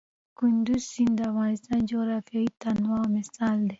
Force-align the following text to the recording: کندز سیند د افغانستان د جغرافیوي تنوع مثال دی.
کندز 0.37 0.81
سیند 0.91 1.13
د 1.17 1.21
افغانستان 1.31 1.77
د 1.83 1.87
جغرافیوي 1.91 2.49
تنوع 2.61 3.01
مثال 3.15 3.55
دی. 3.65 3.69